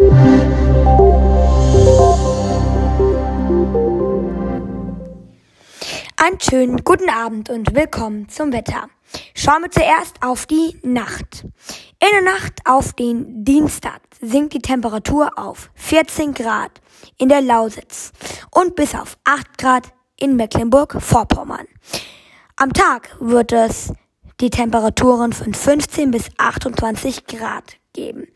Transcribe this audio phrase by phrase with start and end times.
[0.00, 0.10] Einen
[6.40, 8.88] schönen guten Abend und willkommen zum Wetter.
[9.34, 11.42] Schauen wir zuerst auf die Nacht.
[11.98, 16.80] In der Nacht auf den Dienstag sinkt die Temperatur auf 14 Grad
[17.16, 18.12] in der Lausitz
[18.52, 21.66] und bis auf 8 Grad in Mecklenburg-Vorpommern.
[22.54, 23.92] Am Tag wird es
[24.40, 28.28] die Temperaturen von 15 bis 28 Grad geben.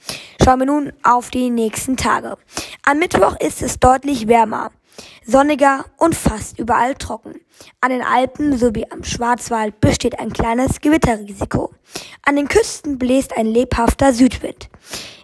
[0.44, 2.36] Schauen wir nun auf die nächsten Tage.
[2.84, 4.72] Am Mittwoch ist es deutlich wärmer,
[5.24, 7.36] sonniger und fast überall trocken.
[7.80, 11.72] An den Alpen sowie am Schwarzwald besteht ein kleines Gewitterrisiko.
[12.22, 14.68] An den Küsten bläst ein lebhafter Südwind.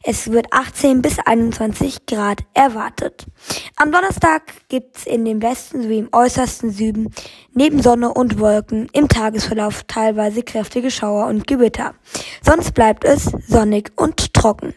[0.05, 3.27] Es wird 18 bis 21 Grad erwartet.
[3.75, 7.13] Am Donnerstag gibt's in dem Westen sowie im äußersten Süden
[7.53, 11.95] neben Sonne und Wolken im Tagesverlauf teilweise kräftige Schauer und Gewitter.
[12.41, 14.75] Sonst bleibt es sonnig und trocken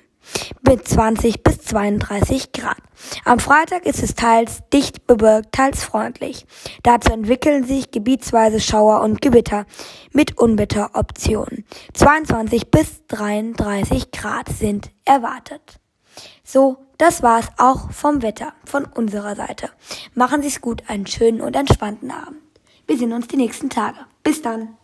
[0.67, 2.77] mit 20 bis 32 Grad.
[3.25, 6.45] Am Freitag ist es teils dicht bewölkt, teils freundlich.
[6.83, 9.65] Dazu entwickeln sich gebietsweise Schauer und Gewitter
[10.11, 11.65] mit Unwetteroptionen.
[11.93, 15.79] 22 bis 33 Grad sind erwartet.
[16.43, 19.69] So, das war's auch vom Wetter von unserer Seite.
[20.13, 22.41] Machen Sie's gut, einen schönen und entspannten Abend.
[22.85, 23.97] Wir sehen uns die nächsten Tage.
[24.23, 24.77] Bis dann.